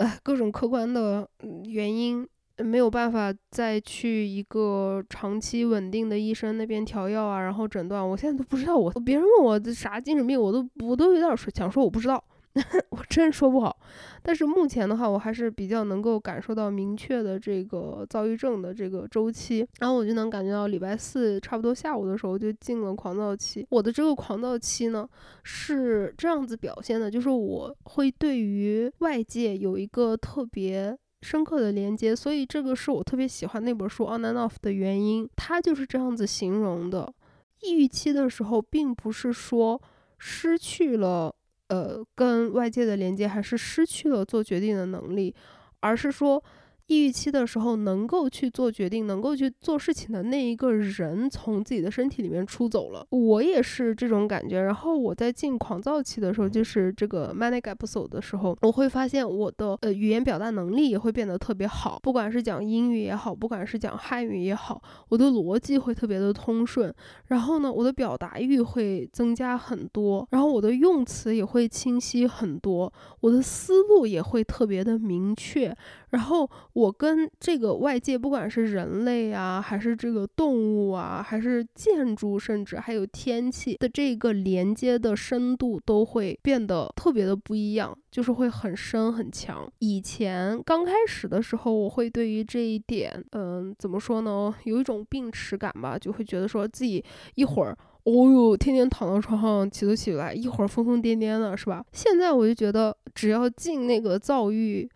[0.00, 1.28] 呃各种客观的
[1.64, 12.22] 原因没有办法再去一个长期稳定的医生那边调药啊，然后诊断，我现在都不知道我别人问我啥精神病，我都我都有点说想说我不知道。
[12.90, 13.76] 我真说不好，
[14.22, 23.64] 但是目前的话，我还是比较能够感受到明确的这个躁郁症的这个周期，然后我就能感觉到礼拜四差不多下午的时候就进了狂躁期。
[23.70, 25.08] 我的这个狂躁期呢
[25.44, 35.28] 是这样子表现的，就是我会对于外界有一个特别深刻的连接，所以这个是我特别喜欢那本书《On and Off》的原因。
[35.36, 37.14] 它就是这样子形容的：
[37.60, 39.80] 抑郁期的时候，并不是说
[40.18, 41.32] 失去了。
[41.70, 45.34] 呃，跟外界的连接还是失去了做决定的能力，
[45.80, 46.42] 而是说。
[46.90, 53.06] 抑郁期的时候，能够去做决定、能够去做事情的那一个人，从自己的身体里面出走了。
[53.10, 54.60] 我也是这种感觉。
[54.60, 61.96] 然后我在进狂躁期的时候，就是这个 manic episode 的时候，我会发现我的呃语言表达能力也会变得特别好。
[62.02, 66.92] 不管是讲英语也好，不管是讲汉语也好，我的逻辑会特别的通顺。
[67.26, 75.72] 然后呢，我的表达欲会增加很多，然后我的用词也会清晰很多，我的思路也会特别的明确。
[76.10, 89.70] 然后我跟这个外界，不管是人类啊，还是这个动物啊，还是建筑，甚至还有天气的这个连接的深度，都会变得特别的不一样，就是会很深很强。
[89.78, 97.04] 以前刚开始的时候，我会对于这一点，嗯，怎么说呢，有一种病耻感吧，就会觉得说自己
[97.36, 101.84] 一会儿，哦哟，天天躺到床上起都起不来，一会儿疯疯癫癫的，是吧？
[101.92, 104.90] 现在我就觉得，只要进那个躁郁。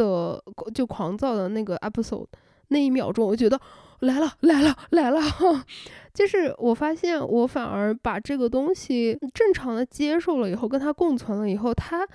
[0.00, 0.42] 的
[0.74, 2.26] 就狂躁的那个 episode，
[2.68, 3.60] 那一秒钟，我觉得
[4.00, 5.20] 来了来了来了，
[6.14, 12.06] 就是我发现我反而把这个东西正常的接受了以后，跟它共存了以后，它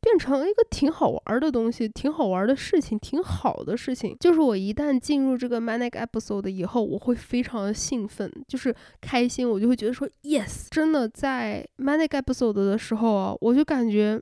[0.00, 4.16] 变成一个挺好玩的东西，挺好玩的事情，挺好的事情。
[4.20, 14.20] 就是我一旦进入这个 manic episode 以后，我会非常的兴奋，就是开心，我就会觉得说 yes，真的在 manic episode 的时候啊，我就感觉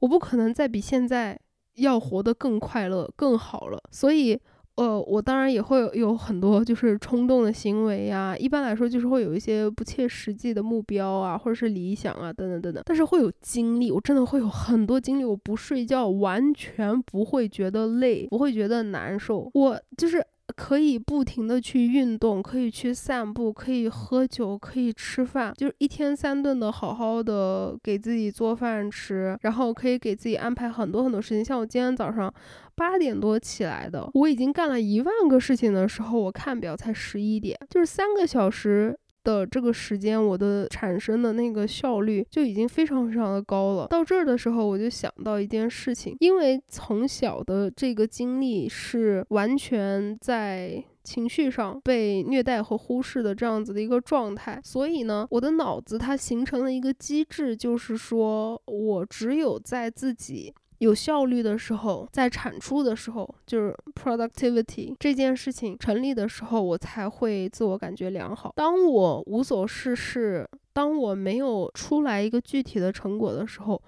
[0.00, 1.38] 我不可能再比现在
[1.76, 4.40] 要活得更快乐、更好了，所以。
[4.76, 8.34] 呃，我当然也会有很多就是冲动的行为呀。
[8.38, 12.82] 一般来说，就是会有一些不切实际的目标啊，或者是理想啊，等等等等。
[12.86, 15.26] 但是会有精力，我真的会有很多精力。
[15.26, 19.50] 我不睡觉，完全不会觉得累，不会觉得难受。
[19.52, 20.24] 我就是。
[20.52, 31.44] 可以不停的去运动，可以去散步，可以喝酒，可以吃饭，就是一天三顿的好好的给自己做饭吃，然后可以给自己安排很多很多事情。
[31.44, 32.32] 像我今天早上
[32.74, 38.98] 八点多起来的，我已经干了一万个事情的时候，我看表才十一点，就是三个小时。
[39.24, 43.86] 的这个时间，我的产生的那个效率就已经非常非常的高了。
[43.88, 60.54] 到这儿的时候，我就想到一件事情，因为从小的这个经历是完全在情绪上被虐待和忽视的这样子的一个状态，所以呢，我的脑子它形成了一个机制，就是说我只有在自己。
[60.82, 68.52] 有效率的时候，在产出的时候，就是 productivity 这件事情成立的时候，我才会自我感觉良好。
[68.56, 73.80] 当我无所事事，当我没有出来一个具体的成果的时候，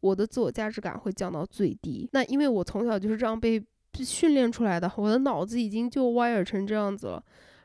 [0.00, 2.08] 我的自我价值感会降到最低。
[2.12, 3.62] 那因为我从小就是这样被
[3.98, 7.22] 训练出来的，我的脑子已经就 wire 成这样子了。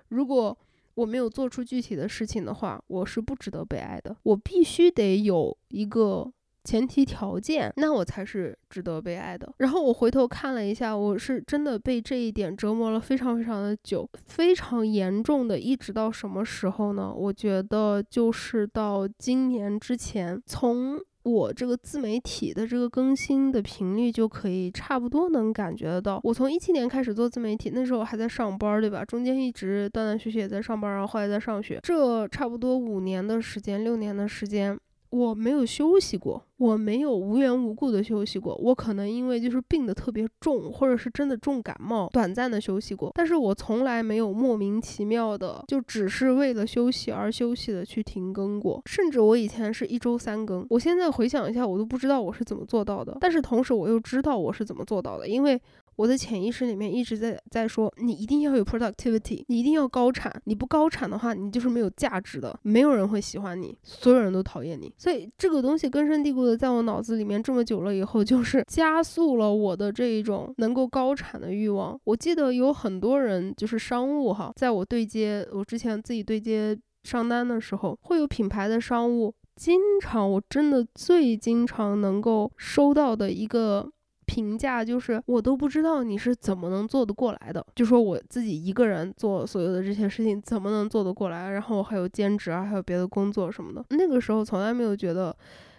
[0.09, 0.57] 如果
[0.95, 4.13] 我没有做出具体的事情的话，我是不值得被爱的。
[4.23, 6.33] 我必须得有一个。
[6.63, 9.51] 前提条件，那我才是值得被爱的。
[9.57, 17.13] 然后我回头看了一下，我是真的被这一点折磨了非常非常的久，非常严重的，一直到什么时候呢？
[17.13, 26.19] 我觉得就是到今年之前，从我这个自媒体的这个更新的频率就可以差不多能感觉得到。
[26.23, 29.05] 我从一七年开始做自媒体，那时候还在上班，对吧？
[29.05, 34.77] 中间一直断断续续也在上班，然后后来在上学，这差不多五年的时间，六年的时间。
[35.13, 38.55] 我没有休息过，我没有无缘无故的休息过。
[38.55, 43.11] 我可能因为就是病得特别重，或者是真的重感冒，短暂的休息过。
[43.13, 48.81] 但是我从来没有莫名其妙的就只是为了休息而休息的去停更过。
[48.87, 53.15] 甚至我以前是一周三更，我现在回想一下，我都不知道我是怎么做到的。
[53.21, 55.61] 但是同时我又知道我是怎么做到的，因为。
[55.95, 64.91] 我的潜意识里面一直在在说，你一定要有 productivity，你一定要高产，你不高产的话，你就是没有价值的，没有人会喜欢你，所有人都讨厌你。
[64.97, 71.99] 所以这个东西根深蒂固的在我脑子里面这么久了以后，就是 加速了我的这一种能够高产的欲望。
[72.05, 83.91] 我记得有很多人就是商务哈，在我对接我之前自己对接商单的时候，会有品牌的商务，经常我真的最经常能够收到的一个。
[84.25, 91.51] 评价就是我都不知道你是怎么能做得过来的，就说我自己一个人做所有的这些事情怎么能做得过来？
[91.51, 93.85] 然后还有兼职啊，还有别的工作什么的。
[93.89, 95.35] 那个时候从来没有觉得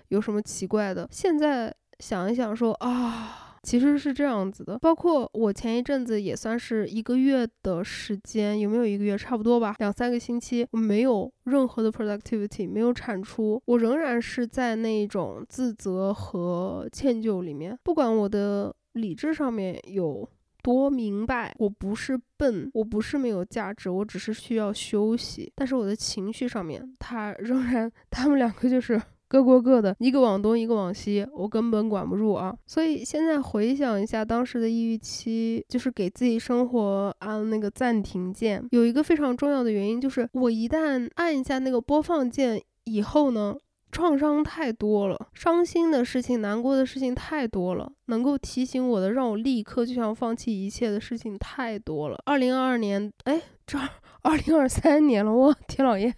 [0.09, 3.44] 有什么奇怪的，现在想一想说啊。
[3.65, 9.17] 其实是这样子的，包括我前一阵子也算是一个月的时间，有没有一个月？
[9.17, 17.77] 差不多吧，两三个星期，我没有任何的 productivity，没有产出，我仍然是在那种自责和歉疚里面。
[17.83, 20.29] 不管我的理智上面有
[20.63, 25.51] 多明白，我不是笨，我不是没有价值，我只是需要休息。
[25.55, 29.01] 但是我的情绪上面，它仍然，他们两个就是。
[29.35, 32.55] 各过各的，一个往东，一个往西，我根本管不住啊！
[32.69, 38.65] 所以现在回想一下当时的抑郁期，就是给自己生活按那个暂停键。
[38.71, 43.57] 有一个非常重要的原因，就是我一旦按一下那个播放键以后呢，
[43.91, 52.17] 创伤太多了，伤心的事情、难过的事情太多了，能够提醒我的，让我立刻就想放弃一切的事情太多了。
[52.25, 53.77] 二零二二年，哎，这
[54.23, 56.15] 二零二三年了，我天老爷！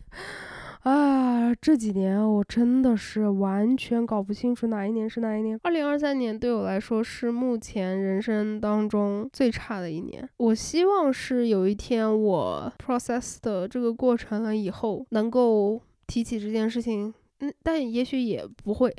[0.87, 5.59] 啊，这几年我真的是完全搞不清楚哪一年是哪一年。
[5.65, 10.29] 二零二三年对我来说是目前人生当中最差的一年。
[10.37, 18.95] 我希望是有一天我 process 的这个过程了以后，能够提起这件事情，嗯，但也许也不会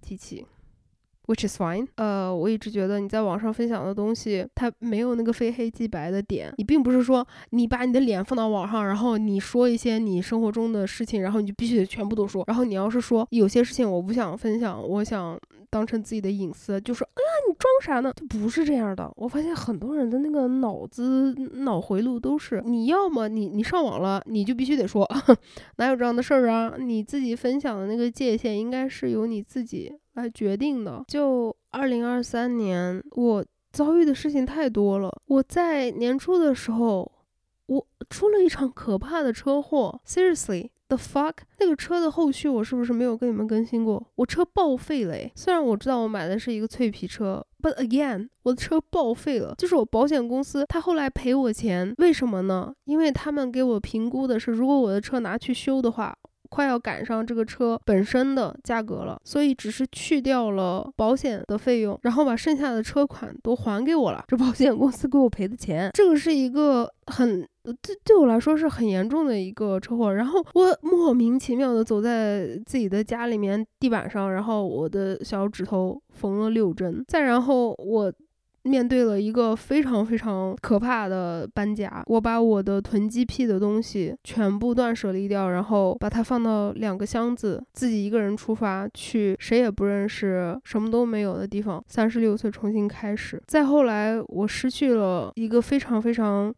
[0.00, 0.46] 提起。
[1.26, 1.88] Which is fine。
[1.96, 6.52] 呃，我一直觉得你在网上分享的东西，它没有那个非黑即白的点。
[6.56, 12.44] 你并不是说你把你的脸放到网上，然后你说一些你生活中的事情，然后你就必须得全部都说。
[12.46, 15.36] 然后你要是说有些事情我不想分享，我想
[15.68, 18.12] 当成自己的隐私，就说啊，你装啥呢？
[18.14, 19.12] 就不是这样的。
[19.16, 25.04] 我发现很多人的那个脑子脑回路都是，你要么你你上网了，你就必须得说，
[25.78, 26.74] 哪有这样的事儿啊？
[26.78, 29.92] 你自己分享的那个界限应该是由你自己。
[30.16, 31.04] 来决定的。
[31.08, 35.10] 就二零二三年我遭遇的事情太多了。
[35.26, 37.10] 我在年初的时候，
[37.66, 40.00] 我出了一场可怕的车祸。
[40.06, 40.70] Seriously。
[40.88, 44.06] The fuck，那个车的后续我是不是没有跟你们更新过？
[44.14, 52.72] 我车报废了诶，虽然我知道我买的是一个脆皮车，but again，我的车报废了，就是我保险公司他后来赔我钱，为什么呢？
[52.84, 56.16] 因为他们给我评估的是，如果我的车拿去修的话。
[56.48, 64.24] 快要赶上这个车本身的价格了，所以只是去掉了保险的费用，然后把剩下的车款都还给我了。
[64.28, 70.14] 这保险公司给我赔的钱，这个是一个很对对我来说是很严重的一个车祸。
[70.14, 78.12] 然后我莫名其妙的走在自己的家里面地板上，然后我的小指头缝了六针，再然后我。
[78.66, 91.82] 面对了一个非常非常可怕的搬家，我把我的囤积癖的东西全部断舍离掉，然后把它放到两个箱子，自己一个人出发去谁也不认识、什么都没有的地方。
[91.86, 93.40] 三十六岁重新开始。
[93.46, 96.52] 再后来，我失去了一个非常非常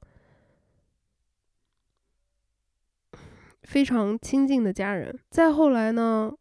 [3.65, 5.15] 非常亲近的家人。
[5.31, 6.33] 再后来呢？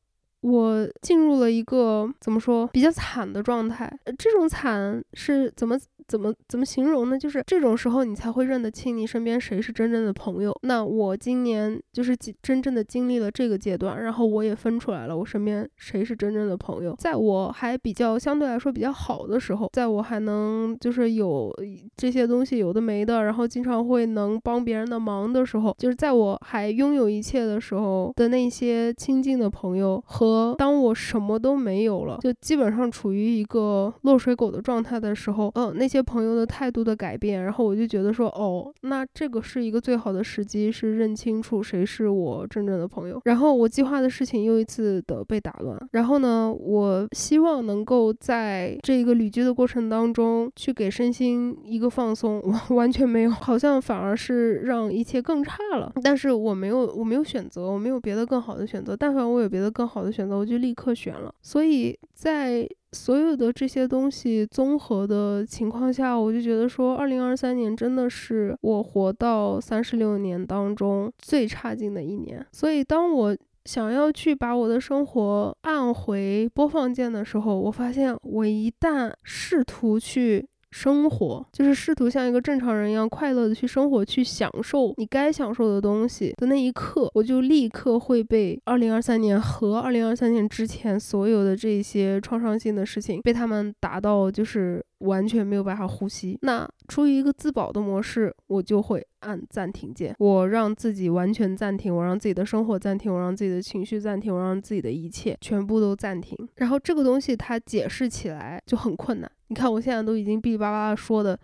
[0.41, 5.77] 我进入了一个怎么说比较惨的状态，这种惨是怎么？
[6.07, 7.19] 怎么怎么形容呢？
[7.19, 10.57] 就是这种时候，你才会认得清你身边谁是真正的朋友。
[10.61, 16.95] 那我今年就是真正的经历了这个阶段，然后我也分出来了，我身边谁是真正的朋友。
[16.97, 21.53] 在我还比较相对来说比较好的时候，在我还能就是有
[21.97, 30.26] 这些东西有的没的，然后经常会能帮别人的忙的时候，就是在我还拥有一切的时候的那些亲近的朋友，和
[30.57, 35.97] 当我什么都没有了，就基本上处于一个落水狗的状态的时候，嗯，那些。
[36.07, 43.19] 朋友的态度的改变，然后我就觉得说，哦，那这个是一个最好的时机，是认清楚谁是我真正的朋友。
[43.25, 45.77] 然后我计划的事情又一次的被打乱。
[45.91, 52.41] 然后呢，我希望能够在这个旅居的过程当中，去给身心一个放松。
[52.41, 55.91] 我 完全没有，好像反而是让一切更差了。
[56.01, 58.95] 但是我没有，我没有选择，我没有别的更好的选择。
[58.95, 61.33] 但凡我有别的更好的选择，我就立刻选了。
[61.41, 62.67] 所以在。
[62.93, 72.43] 所有的这些东西综合的情况下，我就觉得说，二零二三年真的是我活到三十六年当中最差劲的一年。
[72.53, 80.47] 所以，当我想要去把我的生活按回播放键的时候，我发现我一旦试图去。
[80.77, 96.37] 生活就是试图像一个正常人一样快乐的去生活，去享受你该享受的东西的那一刻，我就立刻会被二零二三年和二零二三年之前所有的这些创伤性的事情被他们打到，就是完全没有办法呼吸。
[96.43, 106.37] 那出于一个自保的模式，我就会按暂停键，我让自己完全暂停，我让自己的生活暂停，我让自己的情绪暂停，我让自己的一切全部都暂停。
[106.55, 109.29] 然后这个东西它解释起来就很困难。
[109.49, 111.37] 你看，我现在都已经哔哩吧啦说的，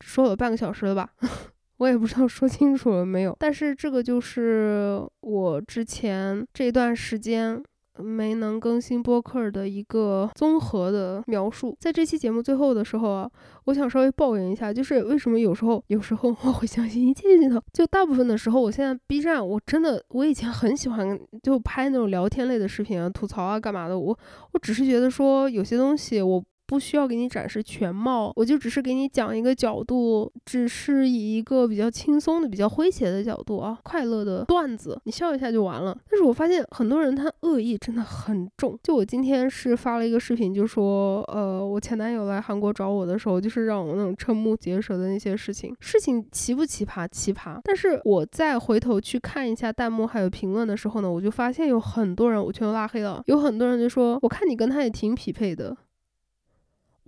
[0.00, 1.08] 说了半个小时了吧？
[1.78, 3.36] 我也不知道说清楚了没有。
[3.38, 7.62] 但是这个就是我之前这段时间
[8.02, 11.76] 没能更新播客的一个综合的描述。
[11.80, 13.30] 在这期节目最后的时候啊，
[13.64, 17.60] 我想稍微抱怨一下，就是为什么有时候有时候我会相信一切镜头？
[17.72, 23.98] 就大部分的时候，我现在 B 站我真的我以前很喜欢就拍那种聊天类的视频啊，吐槽啊干嘛的。
[23.98, 24.18] 我
[24.52, 26.42] 我只是觉得说有些东西我。
[26.68, 35.96] 不需要给你展示全貌，我就只是给你讲一个角度，只是以一个比较轻松的、比较诙谐的角度啊，快乐的段子，你笑一下就完了。
[36.10, 38.78] 但是我发现很多人他恶意真的很重。
[38.82, 47.08] 就我今天是发了一个视频，就说，呃，我前男友来韩国找我的时候，就是让我那种瞠目结舌的那些事情，事情奇不奇葩？
[47.08, 47.58] 奇葩。
[47.64, 55.74] 但是我再回头去看一下弹幕还有评论的时候呢，我就发现有很多人我全都拉黑了，有很多人就说，我看你跟他也挺匹配的。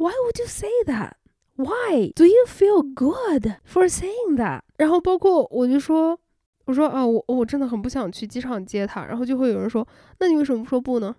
[0.01, 1.17] Why would you say that?
[1.57, 4.63] Why do you feel good for saying that?
[4.79, 6.19] 然后包括我就说，
[6.65, 9.05] 我说啊，我我真的很不想去机场接他。
[9.05, 9.87] 然后就会有人说，
[10.19, 11.15] 那你为什么不说不呢？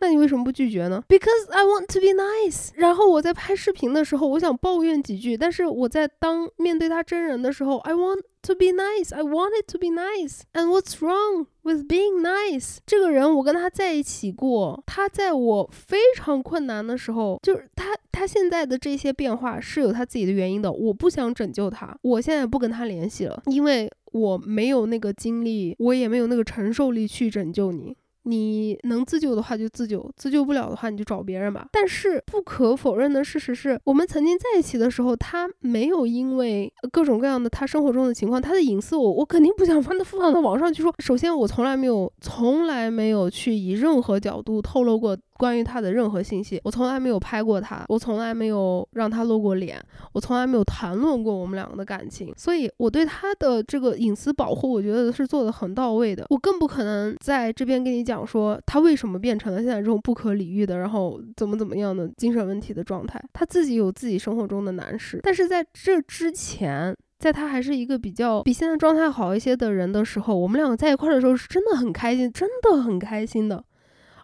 [0.00, 2.70] 那你为什么不拒绝呢？Because I want to be nice。
[2.74, 9.14] 然后我在拍视频的时候，我想抱怨几句，但是我在当面对他真人的时候，I want to be nice.
[9.14, 10.40] I want it to be nice.
[10.54, 12.78] And what's wrong with being nice？
[12.86, 20.72] 这个人我跟他在一起过，他在我非常困难的时候，就是他他现在的这些变化是有他自己的原因的。
[20.72, 27.94] 我不想拯救他，我现在不跟他联系了，因为我没有那个精力，我也没有那个承受力去拯救你。
[28.24, 31.66] 你能自救的话就自救，自救不了的话你就找别人吧。
[31.72, 40.94] 但是不可否认的事实是，我们曾经在一起的时候，他没有因为各种各样的他生活中的情况，他的隐私我我肯定不想放到 放到网上去说。
[40.98, 45.16] 首先，我从来没有从来没有去以任何角度透露过。
[45.40, 49.82] 关于他的任何信息，我从来没有拍过他，我从来没有让他露过脸，
[50.12, 56.26] 我从来没有谈论过我们两个的感情，所以我对他的这个隐私保护，我觉得是做的很到位的。
[56.28, 63.18] 我更不可能在这边跟你讲说他为什么变成了现在这种不可理喻的，然后怎么怎么样的精神问题的状态。
[63.32, 73.64] 他自己有自己生活中的难事，但是在这之前，在他还是一个比较比现在状态好一些的人的时候，我们两个在一块儿的时候是真的很开心，真的很开心的，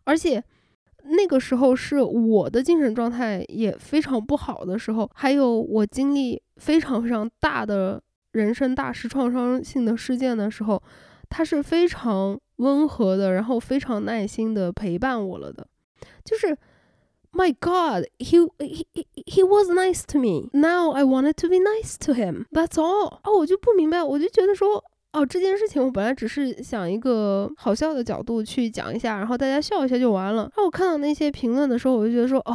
[0.05, 0.45] 而且。
[1.09, 8.03] 那个时候是我的精神状态也非常不好的时候，还有我经历非常非常大的
[8.33, 10.83] 人生大事、创伤性的事件的时候，
[11.29, 15.67] 他是非常温和的，然后非常耐心的陪伴我了的。
[16.25, 16.57] 就是
[17.33, 20.51] ，My God，he he he he was nice to me.
[20.53, 22.47] Now I wanted to be nice to him.
[22.51, 23.19] That's all.
[23.23, 24.85] 啊，我就不明白，我就觉得说。
[25.13, 30.43] 哦，这件事情我本来只是想一个好笑的角度去讲一下，然后大家笑一下就完了。
[30.43, 32.55] 然后我看到那些评论的时候，我就觉得说，哦，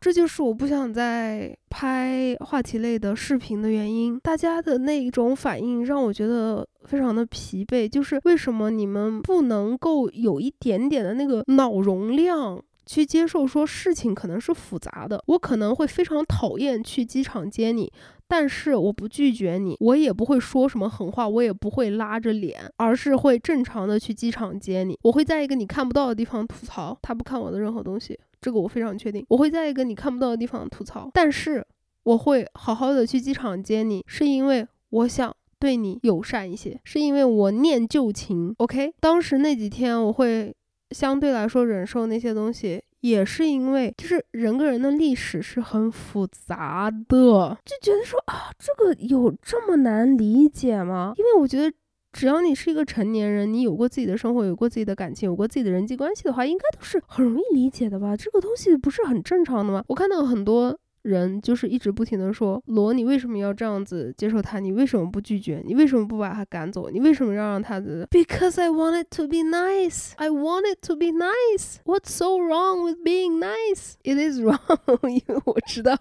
[0.00, 4.18] 这就是我不想再拍话题类的视频的原因。
[4.20, 12.62] 大家的那一种反应让我觉得非常的疲惫，就是为什么你们不能够有一点点的那个脑容量？
[12.86, 17.92] 去接受说事情可能是复杂的，我可能会非常讨厌去机场接你，
[18.26, 24.98] 但是我不拒绝你，我也不会说什么狠话，我也不会拉着脸，而是会正常的去机场接你。
[25.02, 29.24] 我会在一个你看不到的地方吐槽，他不看我的任何东西，这个我非常确定。
[29.28, 31.64] 我会在一个你看不到的地方吐槽，但是
[32.02, 38.52] 我会好好的去机场接你，是因为我想对你友善一些，是因为我念旧情。
[38.58, 40.52] OK，当时那几天我会。
[40.90, 51.14] 相对来说，忍受那些东西，也是因为就是人跟人的历史是很复杂的，就觉得说啊，这个有这么难理解吗？
[51.16, 51.72] 因为我觉得，
[52.12, 58.16] 只要你是一个成年人，你有过自己的生活，有过自己的感情，有过自己的人际关系的话，应该都是很容易理解的吧？
[58.16, 59.84] 这个东西不是很正常的吗？
[59.88, 60.78] 我看到很多。
[61.02, 64.58] 人就是一直不停的说罗，你为什么要这样子接受他？
[64.58, 65.62] 你为什么不拒绝？
[65.64, 66.90] 你为什么不把他赶走？
[66.90, 70.12] 你为什么要让他的？Because I want it to be nice.
[70.16, 71.78] I want it to be nice.
[71.84, 73.94] What's so wrong with being nice?
[74.02, 75.08] It is wrong.
[75.08, 75.96] 因为我知道。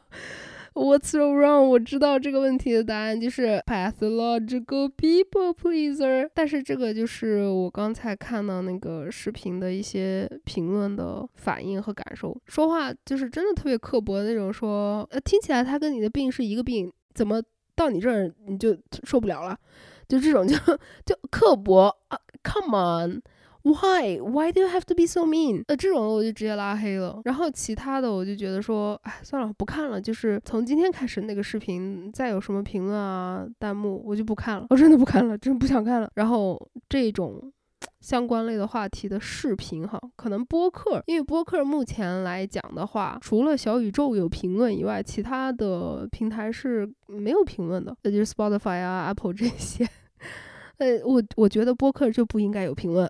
[0.80, 1.64] What's so wrong？
[1.64, 6.30] 我知道这个问题的答案就是 pathological people pleaser。
[6.34, 12.40] 但是这个就是我刚才看到那个视频的一些评论的反应和感受。
[12.46, 17.42] 说话就是真的特别刻薄的那种，说呃听起来他跟你的病是一个病，怎么
[17.76, 19.58] 到你这儿你就受不了了？
[20.08, 20.56] 就这种就
[21.06, 23.22] 就刻薄啊！Come on。
[23.70, 24.20] Why?
[24.20, 25.64] Why do you have to be so mean?
[25.68, 27.22] 呃，这种我就直接拉黑了。
[27.26, 30.02] 然后其他的我就觉得说，哎，算了，不看了。
[30.02, 34.66] 就是从今天开始，那个视频再有什么评论啊、弹幕，我就不看了。
[34.72, 36.10] 我真的不看了，真不想看了。
[36.16, 36.60] 然后
[36.90, 37.40] 这种
[38.02, 49.88] 相关类的话题的视频，哈，可能播客，因为播客目前来讲的话，除了小宇宙有评论以外，其他的平台是没有评论的，那就是 Spotify 啊、Apple 这些。
[50.80, 53.10] 呃，我我觉得播客就不应该有评论，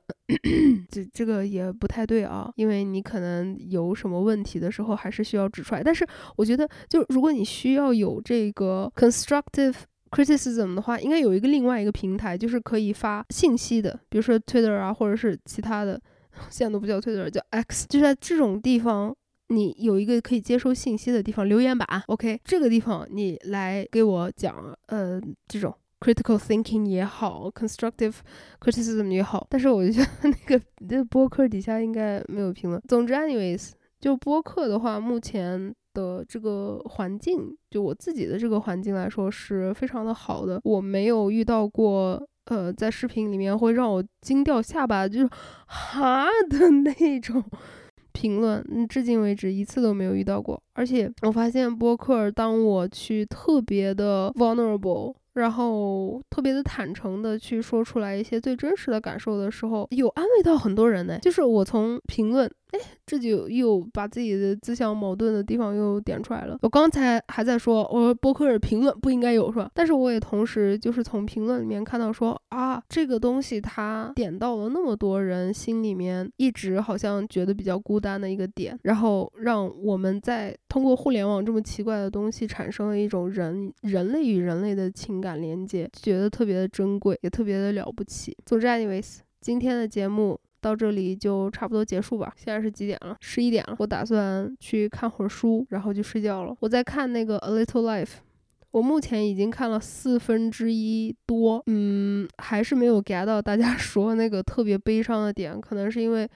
[0.90, 5.84] 这这个也不太对啊，因为你可能有什么问题的时候，还是需要指出来。
[5.84, 6.06] 但是
[6.36, 9.76] 我觉得，就如果你需要有这个 constructive
[10.10, 16.02] criticism 的话，应该有一个另外一个平台，就是可以发信息的，比如说 Twitter 啊，或者是其他的，
[16.50, 19.16] 现在都不叫 Twitter，叫 X，就在这种地方，
[19.50, 25.72] 你有一个可以接收信息的地方，留言板，OK，这个地方你来给我讲，呃，这种。
[26.00, 28.16] Critical thinking 也好，constructive
[28.60, 32.82] criticism 也好，但是我就觉得 那个那个播客底下应该没有评论。
[32.88, 40.60] 总之，anyways，就播客的话，目前的这个环境，就我自己的这个环境来说是非常的好的。
[40.64, 45.30] 我没有遇到过，呃，在视频里面会让我惊掉下巴，就是
[45.66, 47.44] 哈 的那种
[48.14, 50.62] 评论，嗯，至今为止一次都没有遇到过。
[50.74, 55.14] 而且我发现播客，当我去特别的 vulnerable。
[55.40, 61.18] 然后特别的坦诚的去说出来一些最真实的感受的时候，有安慰到很多人呢。
[61.20, 62.50] 就是我从评论。
[62.72, 66.58] 哎，这就又把自己的自相矛盾的地方又点出来了。
[66.62, 69.72] 我刚才还在说，我说博客评论不应该有，是吧？
[69.74, 88.38] 但是我也同时就是从评论里面看到说，啊，这个东西它点到了那么多人心里面一直好像觉得比较孤单的一个点，然后让我们在通过互联网这么奇怪的东西产生了一种人人类与人类的情感连接，觉得特别的珍贵，也特别的了不起。
[88.46, 90.40] 总之，anyways，今天的节目。
[90.62, 92.34] 到这里就差不多结束吧。
[92.36, 93.16] 现在是几点了？
[93.20, 93.76] 十一点了。
[93.80, 96.56] 我打算去看会儿书，然后就睡觉了。
[96.60, 98.06] 我在看那个《A Little Life》，
[98.72, 105.60] 我目前已经看了四分之一多，嗯，还是没有 get 到大家 说那个特别悲伤的点。
[105.60, 106.30] 可能是因为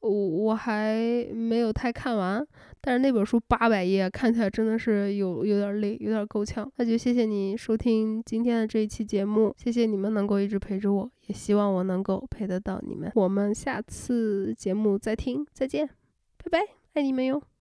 [0.00, 2.46] 我我还没有太看完，
[2.80, 6.70] 但是那本书八百页，看起来真的是有有点累，有点够呛。
[6.76, 13.10] 那就谢谢你收听今天的这一期节目，谢谢你们能够一直陪着我，也希望我能够陪得到你们。
[13.14, 15.88] 我们下次节目再听，再见，
[16.44, 16.58] 拜拜，
[16.94, 17.42] 爱你们哟。